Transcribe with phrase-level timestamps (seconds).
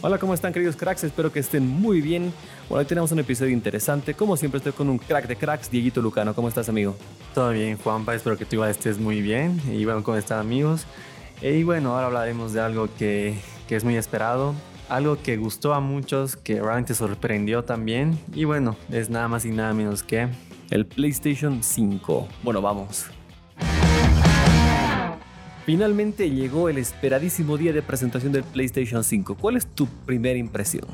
[0.00, 1.02] Hola, ¿cómo están queridos cracks?
[1.02, 2.32] Espero que estén muy bien.
[2.68, 4.14] Bueno, hoy tenemos un episodio interesante.
[4.14, 6.36] Como siempre estoy con un crack de cracks, Dieguito Lucano.
[6.36, 6.94] ¿Cómo estás, amigo?
[7.34, 8.14] Todo bien, Juanpa.
[8.14, 9.60] Espero que tú igual estés muy bien.
[9.68, 10.86] Y bueno, ¿cómo están, amigos?
[11.42, 14.54] Y bueno, ahora hablaremos de algo que, que es muy esperado.
[14.88, 18.16] Algo que gustó a muchos, que realmente sorprendió también.
[18.32, 20.28] Y bueno, es nada más y nada menos que...
[20.70, 22.28] El PlayStation 5.
[22.44, 23.06] Bueno, vamos.
[25.68, 29.34] Finalmente llegó el esperadísimo día de presentación del PlayStation 5.
[29.34, 30.86] ¿Cuál es tu primera impresión?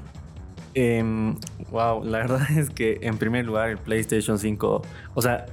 [1.70, 4.82] wow, em, la verdad es que en primer lugar el PlayStation 5,
[5.14, 5.46] o sea,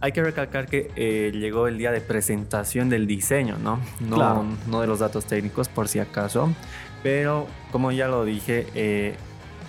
[0.00, 3.80] hay que recalcar que eh, llegó el día de presentación del diseño, ¿no?
[3.98, 6.48] No, no de los datos técnicos por si acaso,
[7.02, 9.16] pero como ya lo dije, eh,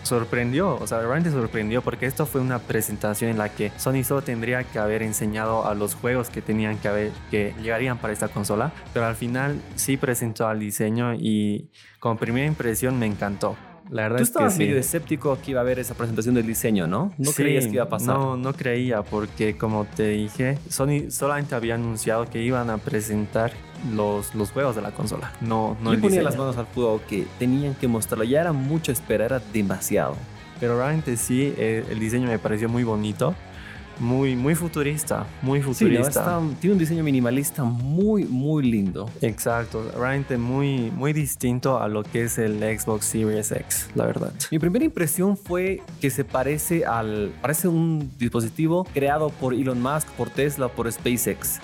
[0.08, 4.22] sorprendió, o sea, realmente sorprendió porque esto fue una presentación en la que Sony solo
[4.22, 8.28] tendría que haber enseñado a los juegos que tenían que haber, que llegarían para esta
[8.28, 13.56] consola, pero al final sí presentó al diseño y como primera impresión me encantó.
[13.90, 16.46] La verdad Tú es estabas que medio escéptico que iba a haber esa presentación del
[16.46, 17.14] diseño, ¿no?
[17.18, 18.18] No creías que iba a pasar.
[18.18, 23.54] No, no creía porque como te dije, Sony solamente había anunciado que iban a presentar
[23.94, 25.32] los, los juegos de la consola.
[25.42, 28.24] No, no Yo ponía las manos al fuego que tenían que mostrarlo.
[28.24, 30.16] Ya era mucho esperar, era demasiado.
[30.60, 33.36] Pero realmente sí, eh, el diseño me pareció muy bonito
[34.00, 36.42] muy, muy futurista, muy futurista.
[36.60, 39.10] tiene un diseño minimalista muy, muy lindo.
[39.22, 44.34] Exacto, realmente muy, muy distinto a lo que es el Xbox Series X, la verdad.
[44.52, 50.08] Mi primera impresión fue que se parece al, parece un dispositivo creado por Elon Musk,
[50.12, 51.60] por Tesla, por SpaceX.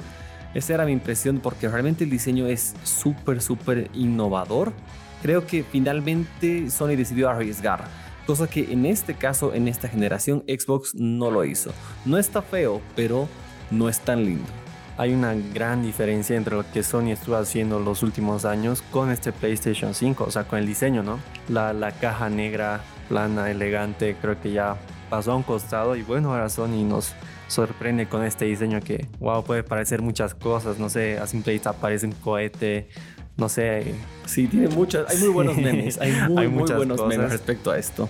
[0.54, 4.74] Esa era mi impresión porque realmente el diseño es súper, súper innovador.
[5.22, 7.88] Creo que finalmente Sony decidió arriesgar
[8.26, 11.72] cosa que en este caso, en esta generación, Xbox no lo hizo.
[12.06, 13.28] No está feo, pero
[13.72, 14.50] no es tan lindo.
[14.98, 19.32] Hay una gran diferencia entre lo que Sony estuvo haciendo los últimos años con este
[19.32, 21.20] PlayStation 5, o sea, con el diseño, ¿no?
[21.50, 24.78] La, la caja negra, plana, elegante, creo que ya
[25.10, 27.14] pasó a un costado y bueno, ahora Sony nos
[27.54, 31.74] sorprende con este diseño que, wow, puede parecer muchas cosas, no sé, a simple vista
[31.74, 32.90] parece un cohete,
[33.38, 33.94] no sé.
[34.26, 38.10] Sí, tiene muchas, hay muy buenos memes, hay muy, buenos memes respecto a esto.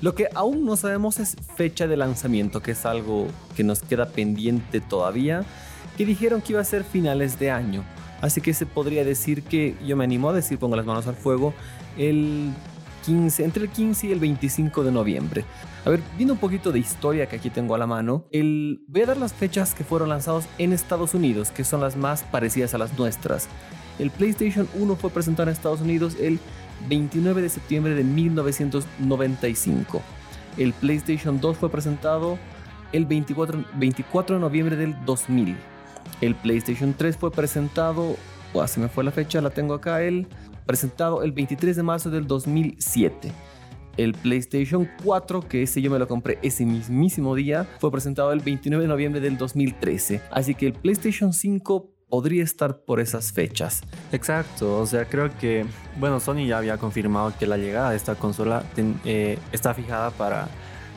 [0.00, 4.06] Lo que aún no sabemos es fecha de lanzamiento, que es algo que nos queda
[4.06, 5.44] pendiente todavía,
[5.96, 7.84] que dijeron que iba a ser finales de año.
[8.20, 11.14] Así que se podría decir que, yo me animo a decir, pongo las manos al
[11.14, 11.54] fuego,
[11.96, 12.52] el
[13.04, 15.44] 15, entre el 15 y el 25 de noviembre.
[15.84, 19.02] A ver, viendo un poquito de historia que aquí tengo a la mano, el, voy
[19.02, 22.74] a dar las fechas que fueron lanzados en Estados Unidos, que son las más parecidas
[22.74, 23.48] a las nuestras.
[23.98, 26.38] El PlayStation 1 fue presentado en Estados Unidos el
[26.88, 30.02] 29 de septiembre de 1995.
[30.56, 32.38] El PlayStation 2 fue presentado
[32.92, 35.56] el 24, 24 de noviembre del 2000.
[36.20, 38.16] El PlayStation 3 fue presentado,
[38.52, 40.28] oh, se me fue la fecha, la tengo acá, el
[40.66, 43.32] presentado el 23 de marzo del 2007.
[43.96, 48.40] El PlayStation 4, que ese yo me lo compré ese mismísimo día, fue presentado el
[48.40, 50.22] 29 de noviembre del 2013.
[50.30, 53.82] Así que el PlayStation 5 podría estar por esas fechas.
[54.12, 55.64] Exacto, o sea, creo que,
[55.98, 58.64] bueno, Sony ya había confirmado que la llegada de esta consola
[59.06, 60.48] eh, está fijada para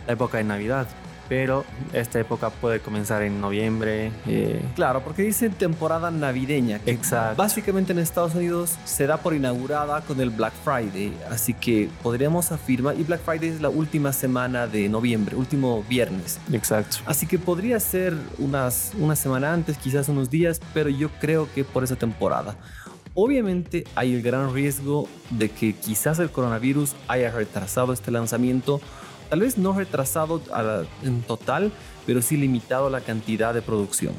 [0.07, 0.87] la época de Navidad,
[1.27, 4.11] pero esta época puede comenzar en noviembre.
[4.27, 6.79] Eh, claro, porque dicen temporada navideña.
[6.85, 7.37] Exacto.
[7.37, 12.51] Básicamente en Estados Unidos se da por inaugurada con el Black Friday, así que podríamos
[12.51, 16.39] afirmar, y Black Friday es la última semana de noviembre, último viernes.
[16.51, 16.97] Exacto.
[17.05, 21.63] Así que podría ser unas, una semana antes, quizás unos días, pero yo creo que
[21.63, 22.55] por esa temporada.
[23.17, 28.81] Obviamente hay el gran riesgo de que quizás el coronavirus haya retrasado este lanzamiento
[29.29, 30.41] Tal vez no retrasado
[31.03, 31.71] en total,
[32.05, 34.13] pero sí limitado la cantidad de producción.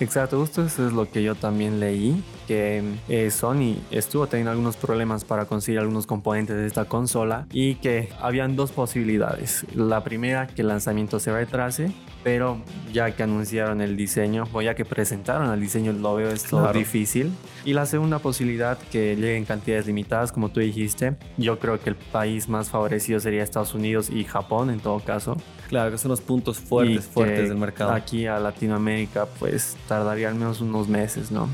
[0.00, 4.76] Exacto, justo eso es lo que yo también leí, que eh, Sony estuvo teniendo algunos
[4.76, 9.64] problemas para conseguir algunos componentes de esta consola y que habían dos posibilidades.
[9.74, 11.92] La primera, que el lanzamiento se retrase
[12.22, 12.60] pero
[12.92, 17.32] ya que anunciaron el diseño o ya que presentaron el diseño lo veo esto difícil.
[17.64, 21.90] Y la segunda posibilidad que llegue en cantidades limitadas como tú dijiste yo creo que
[21.90, 25.36] el país más favorecido sería Estados Unidos y Japón en todo caso
[25.72, 27.92] claro que son los puntos fuertes fuertes del mercado.
[27.92, 31.48] aquí a Latinoamérica pues tardaría al menos unos meses no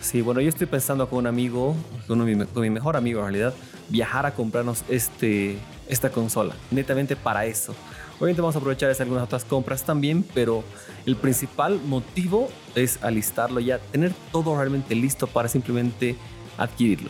[0.00, 1.74] Sí, bueno, yo estoy pensando con un amigo,
[2.06, 2.18] con,
[2.52, 3.54] con mi mejor amigo en realidad,
[3.88, 5.56] viajar a comprarnos este,
[5.88, 7.74] esta consola, netamente para eso.
[8.16, 10.62] Obviamente vamos a aprovechar algunas otras compras también, pero
[11.06, 16.16] el principal motivo es alistarlo ya, tener todo realmente listo para simplemente
[16.58, 17.08] adquirirlo.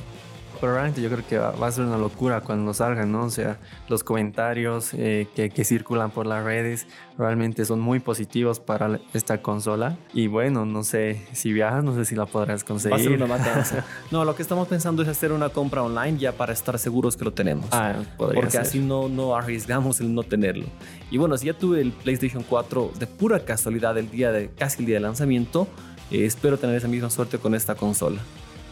[0.60, 3.24] Pero realmente yo creo que va, a ser una locura cuando salgan, ¿no?
[3.24, 3.58] O sea,
[3.88, 6.86] los comentarios eh, que, que, circulan por las redes
[7.18, 9.96] realmente son muy positivos para esta consola.
[10.12, 12.92] Y bueno, no sé si viajas, no sé si la podrás conseguir.
[12.92, 13.84] Va a ser una matanza.
[14.10, 17.24] no, lo que estamos pensando es hacer una compra online ya para estar seguros que
[17.24, 17.66] lo tenemos.
[17.72, 20.66] Ah, Porque así no, no arriesgamos el no tenerlo.
[21.10, 24.82] Y bueno, si ya tuve el PlayStation 4 de pura casualidad el día de casi
[24.82, 25.68] el día de lanzamiento,
[26.10, 28.20] eh, espero tener esa misma suerte con esta consola.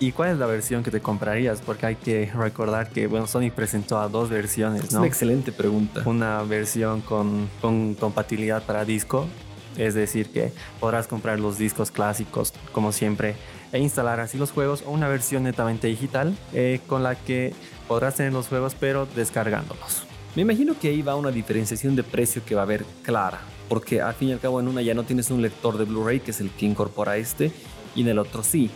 [0.02, 1.60] ¿Y cuál es la versión que te comprarías?
[1.60, 4.88] Porque hay que recordar que bueno, Sony presentó a dos versiones, ¿no?
[4.88, 6.02] Es una excelente pregunta.
[6.06, 9.28] Una versión con, con compatibilidad para disco,
[9.76, 13.36] es decir, que podrás comprar los discos clásicos como siempre
[13.70, 17.54] e instalar así los juegos, o una versión netamente digital eh, con la que
[17.86, 20.02] podrás tener los juegos pero descargándolos.
[20.34, 23.38] Me imagino que ahí va una diferenciación de precio que va a haber clara,
[23.68, 26.18] porque al fin y al cabo en una ya no tienes un lector de Blu-ray,
[26.18, 27.52] que es el que incorpora este,
[27.94, 28.68] y en el otro sí.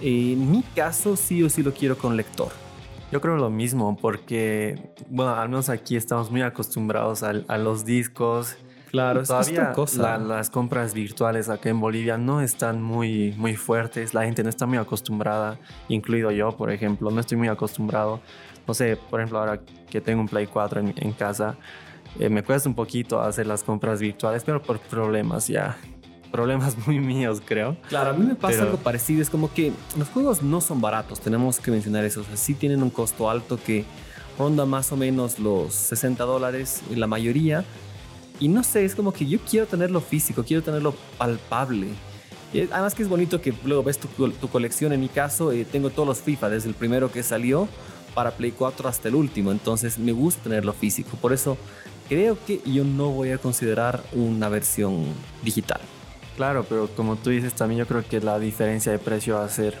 [0.00, 2.52] En mi caso, sí o sí lo quiero con lector.
[3.10, 8.56] Yo creo lo mismo, porque, bueno, al menos aquí estamos muy acostumbrados a, los discos.
[8.90, 10.18] Claro, todavía cosa.
[10.18, 14.14] las compras virtuales acá en Bolivia no están muy, muy fuertes.
[14.14, 15.58] La gente no está muy acostumbrada,
[15.88, 18.20] incluido yo, por ejemplo, no estoy muy acostumbrado.
[18.66, 19.60] No sé, por ejemplo, ahora
[19.90, 21.56] que tengo un Play 4 en, casa,
[22.18, 25.78] eh, me cuesta un poquito hacer las compras virtuales, pero por problemas ya
[26.30, 27.76] problemas muy míos, creo.
[27.88, 29.22] Claro, a mí me pasa algo parecido.
[29.22, 32.20] Es como que los juegos no son baratos, tenemos que mencionar eso.
[32.20, 33.84] O sea, sí tienen un costo alto que
[34.38, 37.64] ronda más o menos los 60 dólares en la mayoría.
[38.40, 41.88] Y no sé, es como que yo quiero tenerlo físico, quiero tenerlo palpable.
[42.52, 44.08] Y además que es bonito que luego ves tu,
[44.48, 44.92] colección.
[44.92, 47.68] En mi caso, eh, tengo todos los FIFA, desde el primero que salió
[48.14, 49.50] para Play 4 hasta el último.
[49.50, 51.16] Entonces me gusta tenerlo físico.
[51.20, 51.58] Por eso
[52.08, 55.04] creo que yo no voy a considerar una versión
[55.42, 55.80] digital.
[56.38, 59.48] Claro, pero como tú dices, también yo creo que la diferencia de precio va a
[59.48, 59.76] ser.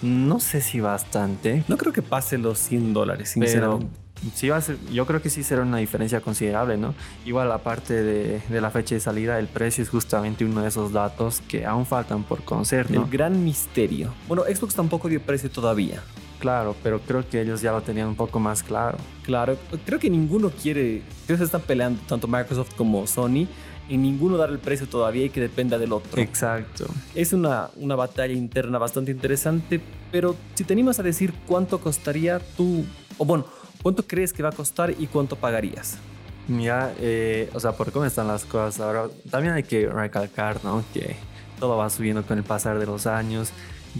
[0.00, 1.62] No sé si bastante.
[1.68, 3.86] No creo que pase los 100 dólares, sinceramente.
[4.34, 6.94] sí va a ser, yo creo que sí será una diferencia considerable, ¿no?
[7.26, 10.90] Igual aparte de, de, la fecha de salida, el precio es justamente uno de esos
[10.90, 13.04] datos que aún faltan por conocer, ¿no?
[13.04, 14.14] El gran misterio.
[14.26, 16.02] Bueno, Xbox tampoco dio precio todavía.
[16.38, 18.96] Claro, pero creo que ellos ya lo tenían un poco más claro.
[19.22, 23.46] Claro, creo que ninguno quiere, creo que se están peleando tanto Microsoft como Sony
[23.90, 26.22] en ninguno dar el precio todavía y que dependa del otro.
[26.22, 26.86] Exacto.
[27.14, 29.80] Es una, una batalla interna bastante interesante,
[30.12, 32.84] pero si te animas a decir cuánto costaría tú,
[33.18, 33.46] o bueno,
[33.82, 35.98] cuánto crees que va a costar y cuánto pagarías.
[36.46, 40.84] Mira, eh, o sea, por cómo están las cosas ahora, también hay que recalcar, ¿no?
[40.94, 41.16] Que
[41.58, 43.52] todo va subiendo con el pasar de los años.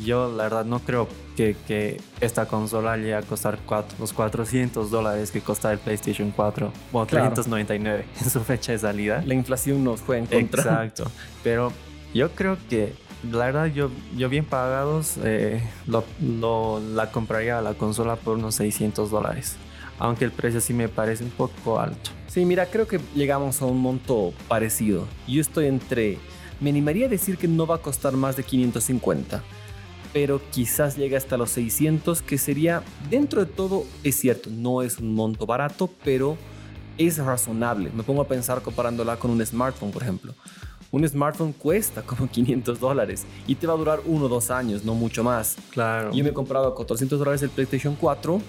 [0.04, 3.58] Yo la verdad no creo que, que esta consola llegue a costar
[3.98, 6.72] los 400 dólares que cuesta el PlayStation 4.
[6.92, 9.22] Bueno, 399 en su fecha de salida.
[9.26, 10.62] La inflación nos fue en contra.
[10.62, 11.10] Exacto.
[11.42, 11.72] Pero
[12.14, 12.94] yo creo que
[13.30, 18.54] la verdad yo, yo bien pagados eh, lo, la compraría a la consola por unos
[18.54, 19.56] 600 dólares.
[19.98, 22.10] Aunque el precio sí me parece un poco alto.
[22.26, 25.06] Sí, mira, creo que llegamos a un monto parecido.
[25.28, 26.16] Yo estoy entre...
[26.58, 29.42] Me animaría a decir que no va a costar más de 550
[30.12, 34.98] pero quizás llegue hasta los 600, que sería, dentro de todo, es cierto, no es
[34.98, 36.36] un monto barato, pero
[36.98, 37.90] es razonable.
[37.94, 40.34] Me pongo a pensar comparándola con un smartphone, por ejemplo.
[40.90, 44.84] Un smartphone cuesta como 500 dólares y te va a durar uno o dos años,
[44.84, 45.56] no mucho más.
[45.70, 46.12] Claro.
[46.12, 48.40] Yo me he comprado a 400 dólares el PlayStation 4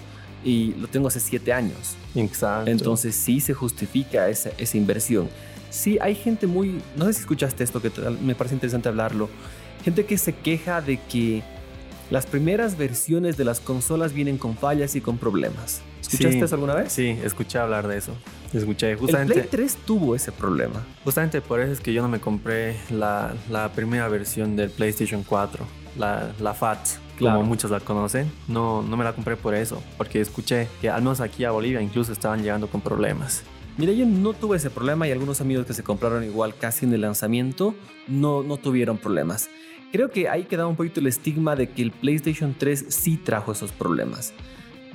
[0.44, 1.94] y lo tengo hace 7 años.
[2.16, 2.70] Exacto.
[2.70, 5.28] Entonces sí se justifica esa, esa inversión.
[5.70, 6.82] Sí, hay gente muy...
[6.96, 9.30] No sé si escuchaste esto, que me parece interesante hablarlo
[9.84, 11.42] Gente que se queja de que
[12.10, 15.82] las primeras versiones de las consolas vienen con fallas y con problemas.
[16.00, 16.92] ¿Escuchaste eso alguna vez?
[16.92, 18.12] Sí, escuché hablar de eso.
[18.52, 19.32] Escuché justamente.
[19.34, 20.84] El Play 3 tuvo ese problema.
[21.04, 23.34] Justamente por eso es que yo no me compré la,
[23.74, 25.64] primera versión del PlayStation 4,
[25.96, 26.86] la, la FAT,
[27.18, 28.30] como muchos la conocen.
[28.48, 31.80] No, no me la compré por eso, porque escuché que al menos aquí a Bolivia
[31.80, 33.42] incluso estaban llegando con problemas.
[33.78, 36.92] Mira, yo no tuve ese problema y algunos amigos que se compraron igual casi en
[36.92, 37.74] el lanzamiento
[38.06, 39.48] no, no tuvieron problemas.
[39.92, 43.52] Creo que ahí quedaba un poquito el estigma de que el PlayStation 3 sí trajo
[43.52, 44.32] esos problemas.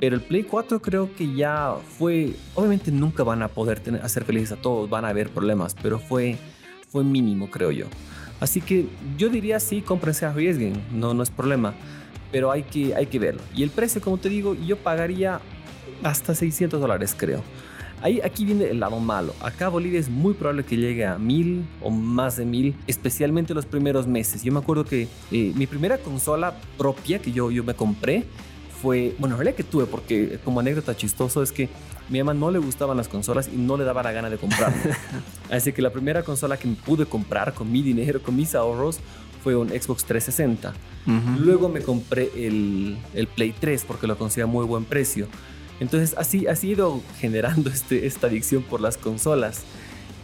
[0.00, 4.52] Pero el Play 4 creo que ya fue, obviamente nunca van a poder hacer felices
[4.52, 6.36] a todos, van a haber problemas, pero fue,
[6.88, 7.86] fue mínimo creo yo.
[8.40, 8.86] Así que
[9.16, 11.74] yo diría sí, cómprense, arriesguen, no, no es problema,
[12.30, 13.40] pero hay que, hay que verlo.
[13.54, 15.40] Y el precio, como te digo, yo pagaría
[16.04, 17.42] hasta 600 dólares creo.
[18.00, 19.34] Ahí, aquí viene el lado malo.
[19.40, 23.66] Acá Bolivia es muy probable que llegue a mil o más de mil, especialmente los
[23.66, 24.42] primeros meses.
[24.42, 28.24] Yo me acuerdo que eh, mi primera consola propia que yo, yo me compré
[28.80, 31.68] fue, bueno, en realidad que tuve, porque como anécdota chistoso es que
[32.08, 34.72] mi mamá no le gustaban las consolas y no le daba la gana de comprar.
[35.50, 39.00] Así que la primera consola que pude comprar con mi dinero, con mis ahorros,
[39.42, 40.74] fue un Xbox 360.
[41.38, 45.26] Luego me compré el, el, Play 3 porque lo conseguía a muy buen precio.
[45.80, 49.62] Entonces así ha ido generando este, esta adicción por las consolas.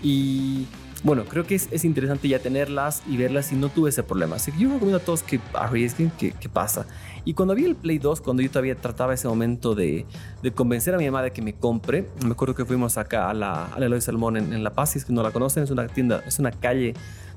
[0.02, 0.66] Y
[1.02, 4.36] bueno, creo que es, es, interesante ya tenerlas y verlas y no tuve ese problema.
[4.36, 6.86] Así que yo recomiendo a todos que arriesguen qué, qué pasa.
[7.26, 10.06] Y cuando vi el Play 2, cuando yo todavía trataba ese momento de,
[10.42, 13.34] de, convencer a mi mamá de que me compre, me acuerdo que fuimos acá a
[13.34, 15.62] la, a la Eloy Salmón en, en La Paz, si es que no la conocen,
[15.62, 16.94] es una tienda, es una calle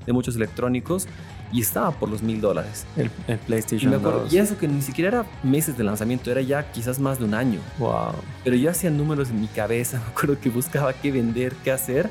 [0.08, 1.06] de muchos electrónicos
[1.52, 2.84] y estaba por los mil dólares.
[2.96, 3.10] El,
[3.46, 3.92] PlayStation
[4.30, 7.24] y, y eso que ni siquiera era meses de lanzamiento, era ya quizás más de
[7.26, 7.60] un año.
[7.78, 8.14] Wow.
[8.42, 12.10] Pero yo hacía números en mi cabeza, me acuerdo que buscaba qué vender, qué hacer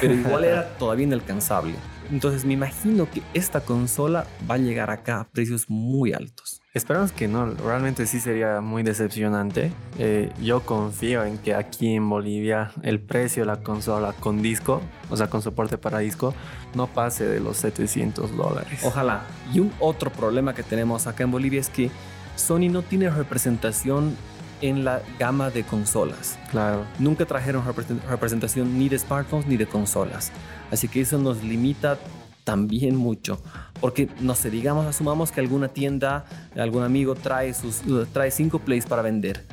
[0.00, 1.74] pero igual era todavía inalcanzable.
[2.10, 6.60] Entonces me imagino que esta consola va a llegar acá a precios muy altos.
[6.74, 9.72] Esperamos que no, realmente sí sería muy decepcionante.
[9.98, 14.80] Eh, yo confío en que aquí en Bolivia el precio de la consola con disco,
[15.08, 16.34] o sea, con soporte para disco,
[16.74, 18.80] no pase de los 700 dólares.
[18.82, 19.22] Ojalá.
[19.52, 21.90] Y un otro problema que tenemos acá en Bolivia es que
[22.36, 24.16] Sony no tiene representación
[24.60, 26.38] en la gama de consolas.
[26.50, 26.84] Claro.
[26.98, 27.64] Nunca trajeron
[28.08, 30.32] representación ni de smartphones ni de consolas.
[30.70, 31.98] Así que eso nos limita
[32.44, 33.40] también mucho.
[33.80, 36.24] Porque, no sé, digamos, asumamos que alguna tienda,
[36.56, 37.82] algún amigo trae, sus,
[38.12, 39.44] trae cinco plays para vender.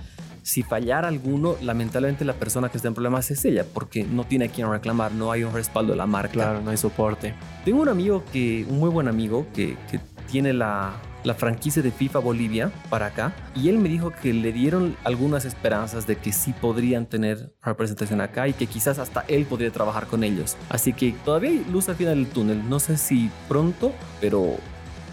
[0.43, 4.45] Si fallara alguno, lamentablemente la persona que está en problemas es ella, porque no tiene
[4.45, 6.33] a quien reclamar, no hay un respaldo de la marca.
[6.33, 7.33] Claro, no hay soporte.
[7.63, 9.99] Tengo un amigo que, un muy buen amigo, que, que
[10.31, 14.51] tiene la, la franquicia de FIFA Bolivia para acá y él me dijo que le
[14.51, 19.45] dieron algunas esperanzas de que sí podrían tener representación acá y que quizás hasta él
[19.45, 20.57] podría trabajar con ellos.
[20.69, 24.57] Así que todavía hay luz al final del túnel, no sé si pronto, pero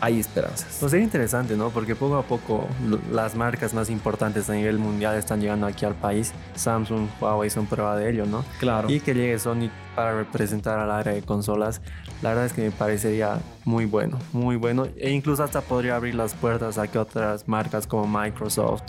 [0.00, 0.78] hay esperanzas.
[0.80, 1.70] Pues sería interesante, ¿no?
[1.70, 2.66] Porque poco a poco
[3.12, 6.32] las marcas más importantes a nivel mundial están llegando aquí al país.
[6.54, 8.44] Samsung, Huawei son prueba de ello, ¿no?
[8.60, 8.90] Claro.
[8.90, 11.80] Y que llegue Sony para representar al área de consolas,
[12.22, 14.86] la verdad es que me parecería muy bueno, muy bueno.
[14.96, 18.82] E incluso hasta podría abrir las puertas a que otras marcas como Microsoft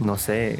[0.00, 0.58] no sé,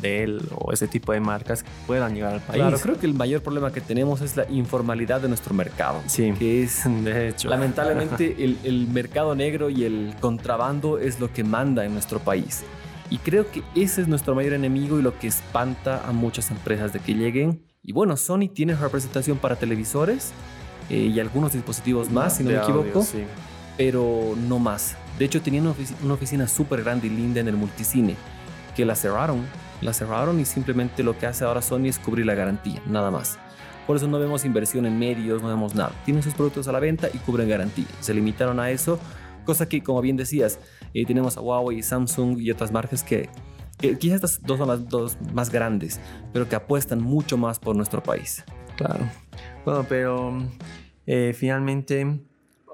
[0.00, 2.60] Dell o ese tipo de marcas puedan llegar al país.
[2.60, 6.02] Claro, creo que el mayor problema que tenemos es la informalidad de nuestro mercado.
[6.06, 11.32] Sí, que es, de hecho, lamentablemente el, el mercado negro y el contrabando es lo
[11.32, 12.64] que manda en nuestro país.
[13.10, 16.92] Y creo que ese es nuestro mayor enemigo y lo que espanta a muchas empresas
[16.92, 17.62] de que lleguen.
[17.82, 20.32] Y bueno, Sony tiene representación para televisores
[20.90, 23.02] eh, y algunos dispositivos más, si no me equivoco.
[23.02, 23.24] sí.
[23.76, 24.96] Pero no más.
[25.18, 28.16] De hecho, tenía una, una oficina súper grande y linda en el multicine
[28.74, 29.44] que la cerraron.
[29.80, 33.38] La cerraron y simplemente lo que hace ahora Sony es cubrir la garantía, nada más.
[33.86, 35.92] Por eso no vemos inversión en medios, no vemos nada.
[36.04, 37.86] Tienen sus productos a la venta y cubren garantía.
[38.00, 38.98] Se limitaron a eso,
[39.44, 40.58] cosa que, como bien decías,
[40.92, 43.28] eh, tenemos a Huawei, Samsung y otras marcas que,
[43.78, 46.00] quizás estas dos son las dos más grandes,
[46.32, 48.44] pero que apuestan mucho más por nuestro país.
[48.76, 49.08] Claro.
[49.64, 50.36] Bueno, pero
[51.06, 52.20] eh, finalmente,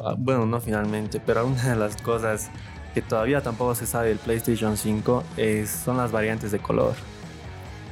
[0.03, 2.51] ah, bueno, no finalmente, pero una de las cosas
[2.95, 6.95] que todavía tampoco se sabe del PlayStation 5 es, son las variantes de color.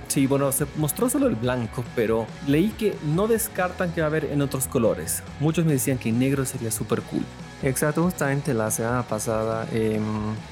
[0.08, 4.10] Sí, bueno, se mostró solo el blanco, pero leí que no descartan que va a
[4.10, 5.22] haber en otros colores.
[5.38, 7.22] Muchos me decían que negro sería súper cool.
[7.62, 10.00] Exacto, justamente la semana pasada eh,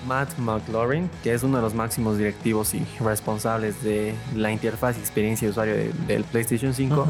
[0.06, 5.00] Matt McLaurin, que es uno de los máximos directivos y responsables de la interfaz y
[5.00, 5.74] experiencia de usuario
[6.06, 7.06] del PlayStation 5,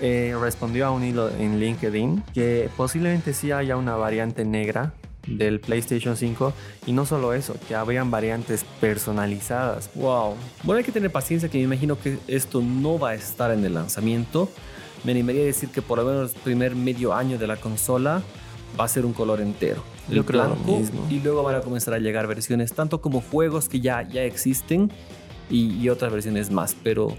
[0.00, 4.92] eh, respondió a un hilo en LinkedIn que posiblemente sí haya una variante negra
[5.26, 6.52] del PlayStation 5
[6.86, 9.90] y no solo eso, que habrían variantes personalizadas.
[9.94, 10.34] Wow.
[10.64, 13.64] Bueno, hay que tener paciencia que me imagino que esto no va a estar en
[13.64, 14.48] el lanzamiento.
[15.04, 18.22] Me animaría a decir que por lo menos el primer medio año de la consola
[18.78, 19.82] va a ser un color entero.
[20.08, 21.06] Yo creo blanco, mismo.
[21.10, 24.90] Y luego van a comenzar a llegar versiones, tanto como juegos que ya, ya existen
[25.48, 27.16] y, otras versiones más, pero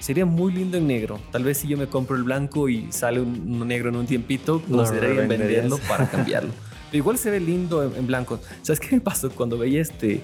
[0.00, 1.20] sería muy lindo en negro.
[1.30, 4.62] Tal vez si yo me compro el blanco y sale un, negro en un tiempito,
[4.68, 6.50] consideraría venderlo para cambiarlo.
[6.92, 8.40] igual se ve lindo en, blanco.
[8.62, 10.22] ¿Sabes qué me pasó cuando veía este,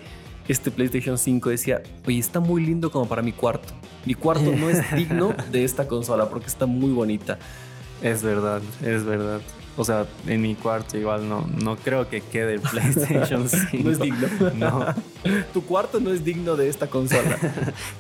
[0.49, 1.51] este PlayStation 5?
[1.51, 3.73] Decía, oye, está muy lindo como para mi cuarto.
[4.05, 7.39] Mi cuarto no es digno de esta consola porque está muy bonita.
[8.03, 9.41] Es verdad, es verdad.
[9.77, 13.67] O sea, en mi cuarto igual no, no creo que quede el PlayStation 5.
[13.83, 14.29] no es digno.
[14.55, 14.87] No.
[15.53, 17.39] tu cuarto no es digno de esta consola.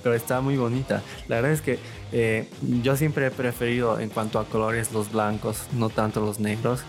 [0.02, 1.02] Pero está muy bonita.
[1.26, 1.80] La verdad es que
[2.12, 2.48] eh,
[2.82, 6.82] yo siempre he preferido en cuanto a colores los blancos, no tanto los negros.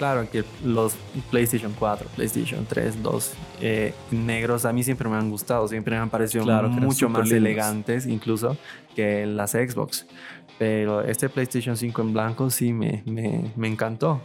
[0.00, 0.94] Claro que los
[1.30, 6.00] PlayStation 4, PlayStation 3, 2 eh, negros a mí siempre me han gustado, siempre me
[6.00, 8.56] han parecido mucho más elegantes incluso
[8.96, 10.06] que las Xbox.
[10.58, 14.22] Pero este PlayStation 5 en blanco sí me, me, me encantó.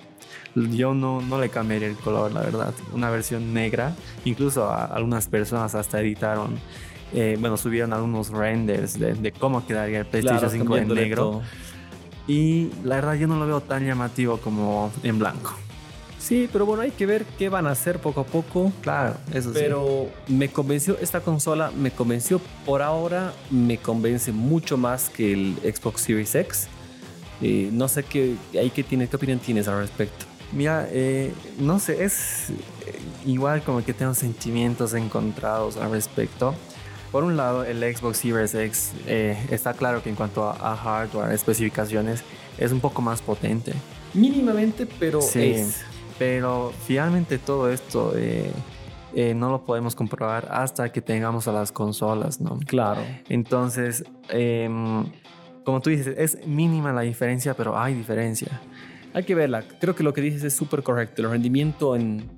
[0.55, 2.73] Yo no, no le cambiaría el color, la verdad.
[2.93, 6.57] Una versión negra, incluso algunas personas hasta editaron
[7.11, 11.41] eh, bueno, subieron algunos renders de, cómo quedaría el PlayStation 5 en negro.
[12.27, 15.53] Y la verdad yo no lo veo tan llamativo como en blanco.
[16.25, 18.71] Sí, pero bueno, hay que ver qué van a hacer poco a poco.
[18.81, 19.59] Claro, eso sí.
[19.59, 25.55] Pero me convenció, esta consola me convenció por ahora, me convence mucho más que el
[25.61, 26.67] Xbox Series X.
[27.43, 30.25] Eh, no sé qué, ahí qué, tiene, qué opinión tienes al respecto.
[30.51, 32.53] Mira, eh, no sé, es eh,
[33.27, 36.55] igual como que tengo sentimientos encontrados al respecto.
[37.11, 38.93] Por un lado, el Xbox Series X
[39.51, 42.23] está claro que en cuanto a, hardware, especificaciones,
[42.57, 43.73] es un poco más potente.
[44.15, 45.65] Mínimamente, pero sí.
[46.17, 48.13] Pero finalmente todo esto
[49.35, 52.59] no lo podemos comprobar hasta que tengamos a las consolas, ¿no?
[52.65, 53.01] Claro.
[53.29, 55.05] Entonces, em,
[55.63, 58.61] como tú dices, es mínima la diferencia, pero hay diferencia.
[59.13, 59.63] Hay que verla.
[59.79, 61.21] Creo que lo que dices es súper correcto.
[61.21, 62.29] El rendimiento en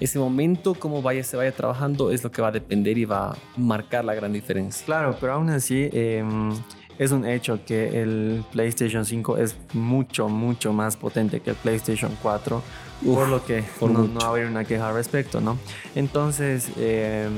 [0.00, 3.30] ese momento, cómo vaya, se vaya trabajando, es lo que va a depender y va
[3.30, 4.84] a marcar la gran diferencia.
[4.84, 6.50] Claro, pero aún así em,
[6.98, 12.10] es un hecho que el PlayStation 5 es mucho, mucho más potente que el PlayStation
[12.20, 12.62] 4.
[13.04, 15.58] Por lo que no, no, va a haber una queja al respecto, ¿no?
[15.94, 17.32] Entonces, em,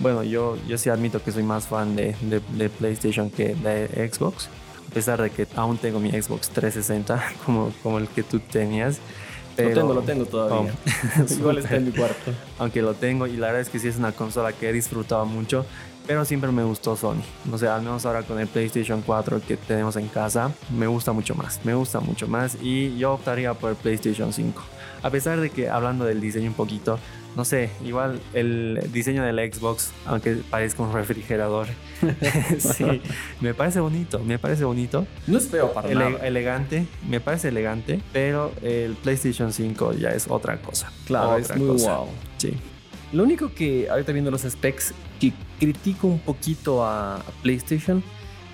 [0.00, 4.48] bueno, yo, yo sí admito que soy más fan de, de PlayStation que de Xbox
[4.90, 9.00] a pesar de que aún tengo mi Xbox 360 como, como el que tú tenías.
[9.58, 10.72] lo tengo, lo tengo todavía.
[10.72, 11.32] Oh.
[11.32, 12.32] Igual está en mi cuarto.
[12.60, 15.26] Aunque lo tengo y la verdad es que sí es una consola que he disfrutado
[15.26, 15.66] mucho,
[16.06, 17.24] pero siempre me gustó Sony.
[17.50, 21.10] O sea, al menos ahora con el PlayStation 4 que tenemos en casa, me gusta
[21.10, 24.62] mucho más, me gusta mucho más y yo optaría por el PlayStation 5.
[25.04, 26.98] A pesar de que hablando del diseño un poquito,
[27.36, 31.66] no sé, igual el diseño del Xbox, aunque parezca un refrigerador,
[32.58, 33.02] sí,
[33.42, 35.06] me parece bonito, me parece bonito.
[35.26, 36.26] No es feo para nada.
[36.26, 40.90] Elegante, me parece elegante, pero el PlayStation 5 ya es otra cosa.
[41.06, 42.08] Claro, es muy wow.
[42.38, 42.54] Sí.
[43.12, 48.02] Lo único que ahorita viendo los specs que critico un poquito a PlayStation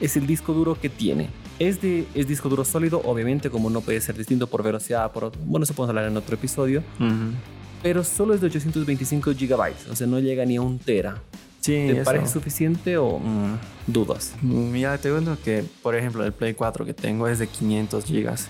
[0.01, 1.29] es el disco duro que tiene.
[1.61, 5.31] Es, de, es disco duro sólido, obviamente, como no puede ser distinto por velocidad, por,
[5.45, 6.83] bueno, eso podemos hablar en otro episodio
[7.83, 11.23] pero solo es de 825 gigabytes, o sea, no llega ni a un tera.
[11.61, 14.35] Sí, ¿Te parece suficiente o mm, dudas?
[14.41, 18.49] Mira, te cuento que, por ejemplo, el Play 4 que tengo es de 500 gigas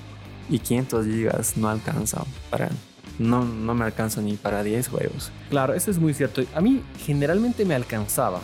[0.48, 2.70] y 500 gigas no alcanza para
[3.18, 5.30] no, no me alcanza ni para 10 juegos.
[5.50, 6.42] Claro, eso es muy cierto.
[6.54, 8.40] A mí generalmente me alcanzaba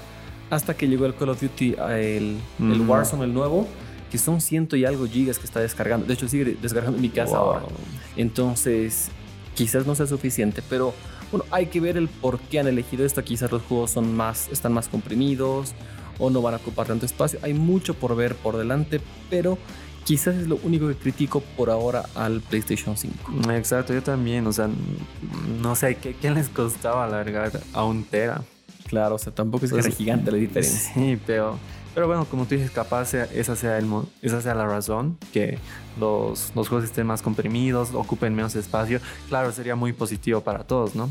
[0.50, 3.66] hasta que llegó el Call of Duty, el, el Warzone, el nuevo,
[4.10, 6.06] que son ciento y algo gigas que está descargando.
[6.06, 7.62] De hecho, sigue descargando en mi casa ahora.
[8.16, 9.08] Entonces,
[9.54, 10.94] quizás no sea suficiente, pero
[11.32, 13.22] bueno, hay que ver el por qué han elegido esto.
[13.24, 15.74] Quizás los juegos son más, están más comprimidos
[16.18, 17.38] o no van a ocupar tanto espacio.
[17.42, 19.58] Hay mucho por ver por delante, pero
[20.04, 23.52] quizás es lo único que critico por ahora al PlayStation 5.
[23.52, 24.68] Exacto, yo también, o sea,
[25.60, 28.42] no sé, ¿qué, qué les costaba alargar a un tera?
[28.86, 30.92] Claro, o sea, tampoco es que sea gigante la diferencia.
[30.94, 31.58] Sí, pero
[31.96, 33.86] pero bueno, como tú dices, capaz esa sea, el,
[34.20, 35.56] esa sea la razón, que
[35.98, 39.00] los, los juegos estén más comprimidos, ocupen menos espacio.
[39.30, 41.08] Claro, sería muy positivo para todos, ¿no?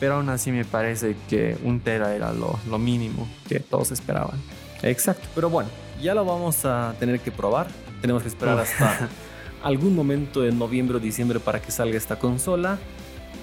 [0.00, 4.40] Pero aún así me parece que un tera era lo, lo mínimo que todos esperaban.
[4.82, 5.68] Exacto, pero bueno,
[6.00, 7.66] ya lo vamos a tener que probar.
[8.00, 9.10] Tenemos que esperar hasta
[9.62, 12.78] algún momento de noviembre o diciembre para que salga esta consola.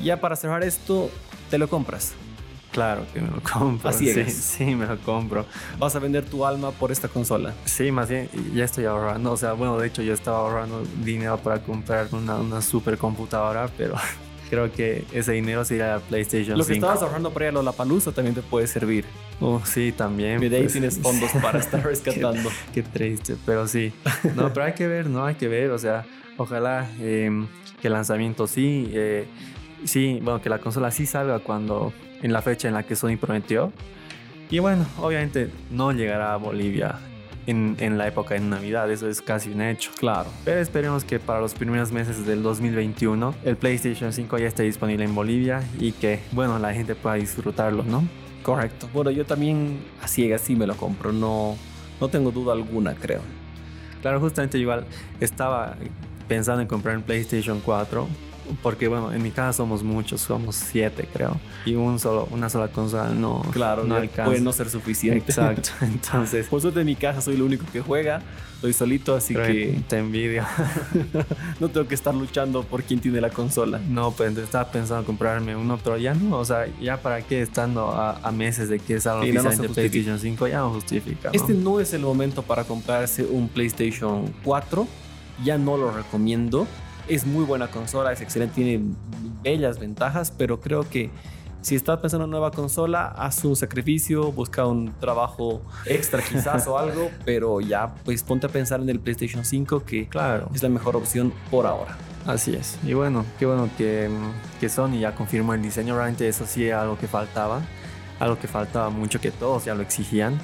[0.01, 1.11] Ya para cerrar esto,
[1.51, 2.15] te lo compras.
[2.71, 3.89] Claro que me lo compro.
[3.89, 4.33] Así es.
[4.33, 5.45] Sí, me lo compro.
[5.77, 7.53] ¿Vas a vender tu alma por esta consola?
[7.65, 9.31] Sí, más bien, ya estoy ahorrando.
[9.31, 13.69] O sea, bueno, de hecho yo estaba ahorrando dinero para comprar una, una super computadora,
[13.77, 13.95] pero
[14.49, 17.61] creo que ese dinero se irá a PlayStation Lo que estabas ahorrando para ir a
[17.61, 19.05] la palusa también te puede servir.
[19.39, 20.43] Oh, sí, también.
[20.43, 20.73] Y de ahí pues.
[20.73, 22.49] tienes fondos para estar rescatando.
[22.73, 23.93] qué, triste, pero sí.
[24.35, 25.25] No, pero hay que ver, ¿no?
[25.25, 25.71] Hay que ver.
[25.71, 26.05] O sea,
[26.37, 27.47] ojalá em,
[27.81, 28.89] que el lanzamiento sí...
[28.93, 29.27] Eh,
[29.83, 33.17] sí, bueno, que la consola sí salga cuando en la fecha en la que Sony
[33.19, 33.71] prometió.
[34.49, 36.95] Y bueno, obviamente no llegará a Bolivia
[37.45, 39.91] en, en, la época de Navidad, eso es casi un hecho.
[39.97, 40.29] Claro.
[40.43, 45.03] Pero esperemos que para los primeros meses del 2021 el PlayStation 5 ya esté disponible
[45.03, 48.03] en Bolivia y que, bueno, la gente pueda disfrutarlo, ¿no?
[48.43, 48.89] Correcto.
[48.93, 51.55] Bueno, yo también a ciegas sí me lo compro, no,
[52.01, 53.21] no tengo duda alguna, creo.
[54.01, 54.85] Claro, justamente igual
[55.19, 55.75] estaba
[56.27, 58.07] pensando en comprar un PlayStation 4
[58.61, 62.69] porque bueno, en mi casa somos muchos, somos siete creo, y un solo, una sola
[62.69, 65.19] consola no, claro, no puede no ser suficiente.
[65.19, 66.47] Exacto, entonces...
[66.47, 68.21] Por suerte en mi casa soy el único que juega,
[68.55, 69.81] estoy solito, así que...
[69.87, 70.43] Te envidio.
[71.59, 73.79] no tengo que estar luchando por quién tiene la consola.
[73.87, 77.89] No, pues estaba pensando comprarme uno, pero ya no, o sea, ya para qué estando
[77.91, 81.29] a, meses de que salga oficialmente no PlayStation 5, ya no justifica.
[81.33, 84.87] Este no es el momento para comprarse un PlayStation 4,
[85.43, 86.67] ya no lo recomiendo
[87.09, 88.83] es muy buena consola, es excelente, tiene
[89.41, 91.09] bellas ventajas, pero creo que
[91.61, 96.65] si estás pensando en una nueva consola, haz un sacrificio, busca un trabajo extra quizás
[96.67, 100.49] o algo, pero ya pues ponte a pensar en el PlayStation 5 que claro.
[100.53, 101.97] es la mejor opción por ahora.
[102.25, 102.77] Así es.
[102.83, 104.09] Y bueno, qué bueno que,
[104.59, 105.95] que Sony ya confirmó el diseño.
[105.95, 107.61] Realmente eso sí era algo que faltaba.
[108.19, 110.37] Algo que faltaba mucho, que todos ya lo exigían.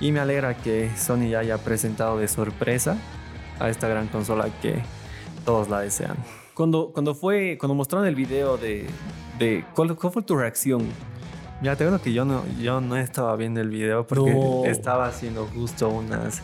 [0.00, 2.96] Y me alegra que Sony ya haya presentado de sorpresa
[3.58, 4.82] a esta gran consola que
[5.44, 6.16] todos la desean.
[6.54, 8.86] Cuando, cuando fue, cuando mostraron el video de,
[9.38, 10.82] de ¿cuál, fue tu reacción?
[11.62, 14.34] Ya te digo que yo no, yo no estaba viendo el video porque
[14.66, 16.42] estaba haciendo justo unas,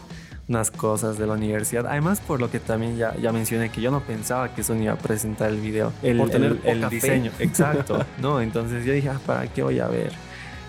[0.48, 1.86] unas cosas de la universidad.
[1.86, 4.92] Además, por lo que también ya, ya mencioné que yo no pensaba que Sony iba
[4.92, 5.92] a presentar el video.
[6.02, 7.32] El, por tener el, diseño.
[7.38, 8.04] Exacto.
[8.20, 10.12] no, entonces yo dije, ah, ¿para qué voy a ver?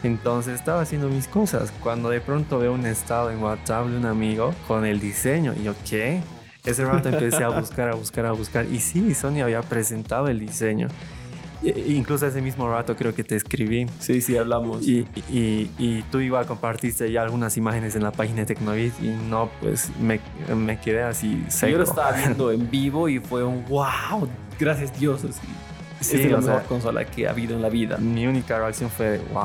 [0.03, 4.05] Entonces estaba haciendo mis cosas cuando de pronto veo un estado en WhatsApp de un
[4.05, 6.21] amigo con el diseño y yo, ¿qué?
[6.67, 10.39] Ese rato empecé a buscar, a buscar, a buscar y sí, Sony había presentado el
[10.39, 10.87] diseño.
[11.63, 13.87] Incluso ese mismo rato creo que te escribí.
[13.99, 14.87] Sí, sí, hablamos.
[14.87, 19.07] Y, y, y tú igual compartiste ya algunas imágenes en la página de Tecnovit y
[19.07, 20.19] no, pues me,
[20.55, 21.71] me quedé así seco.
[21.71, 25.23] Yo lo estaba viendo en vivo y fue un wow, gracias Dios.
[25.23, 25.39] Así.
[25.99, 27.97] Sí, es la mejor consola que ha habido en la vida.
[27.97, 29.41] Mi única reacción fue wow.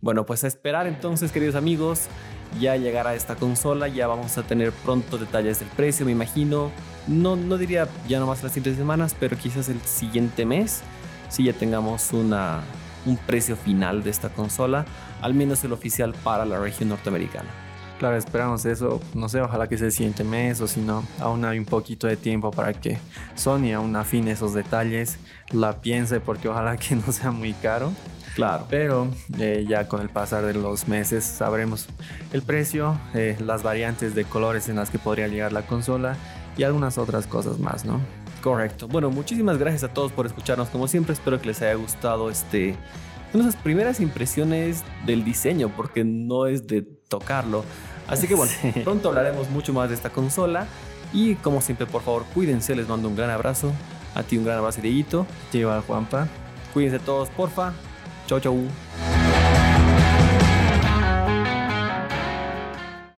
[0.00, 2.08] Bueno, pues a esperar entonces, queridos amigos,
[2.60, 6.70] ya llegará esta consola, ya vamos a tener pronto detalles del precio, me imagino.
[7.06, 10.82] No, no diría ya nomás las siguientes semanas, pero quizás el siguiente mes,
[11.28, 14.86] si ya tengamos un precio final de esta consola,
[15.20, 17.63] al menos el oficial para la región norteamericana.
[18.04, 19.00] Claro, esperamos eso.
[19.14, 22.06] No sé, ojalá que sea el siguiente mes o si no, aún hay un poquito
[22.06, 22.98] de tiempo para que
[23.34, 25.16] Sony aún afine esos detalles,
[25.52, 27.94] la piense porque ojalá que no sea muy caro.
[28.34, 28.66] Claro.
[28.68, 31.86] Pero eh, ya con el pasar de los meses sabremos
[32.34, 36.14] el precio, eh, las variantes de colores en las que podría llegar la consola
[36.58, 38.02] y algunas otras cosas más, ¿no?
[38.42, 38.86] Correcto.
[38.86, 41.14] Bueno, muchísimas gracias a todos por escucharnos como siempre.
[41.14, 42.76] Espero que les haya gustado este
[43.32, 47.64] nuestras primeras impresiones del diseño, porque no es de tocarlo.
[48.08, 48.52] Así que bueno,
[48.84, 50.66] pronto hablaremos mucho más de esta consola.
[51.12, 52.74] Y como siempre, por favor, cuídense.
[52.74, 53.72] Les mando un gran abrazo.
[54.14, 55.26] A ti un gran abrazo, Dieguito.
[55.52, 56.28] Lleva Juanpa.
[56.72, 57.72] Cuídense todos, porfa.
[58.26, 59.13] Chau, chau.